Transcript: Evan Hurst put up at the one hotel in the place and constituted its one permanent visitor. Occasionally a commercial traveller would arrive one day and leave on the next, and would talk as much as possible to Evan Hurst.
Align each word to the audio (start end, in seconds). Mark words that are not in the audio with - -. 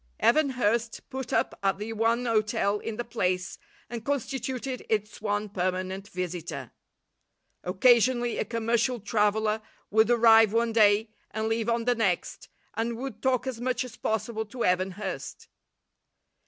Evan 0.19 0.49
Hurst 0.57 1.07
put 1.11 1.31
up 1.31 1.59
at 1.61 1.77
the 1.77 1.93
one 1.93 2.25
hotel 2.25 2.79
in 2.79 2.95
the 2.97 3.03
place 3.03 3.59
and 3.87 4.03
constituted 4.03 4.83
its 4.89 5.21
one 5.21 5.47
permanent 5.47 6.07
visitor. 6.07 6.71
Occasionally 7.63 8.39
a 8.39 8.45
commercial 8.45 8.99
traveller 8.99 9.61
would 9.91 10.09
arrive 10.09 10.53
one 10.53 10.73
day 10.73 11.11
and 11.29 11.47
leave 11.47 11.69
on 11.69 11.85
the 11.85 11.93
next, 11.93 12.49
and 12.73 12.97
would 12.97 13.21
talk 13.21 13.45
as 13.45 13.61
much 13.61 13.83
as 13.83 13.95
possible 13.95 14.47
to 14.47 14.65
Evan 14.65 14.89
Hurst. 14.97 15.49